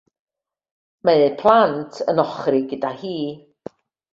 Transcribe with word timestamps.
Mae 1.09 1.21
eu 1.25 1.35
plant 1.43 1.99
yn 2.15 2.23
ochri 2.25 2.65
gyda 2.73 2.95
hi. 3.03 3.17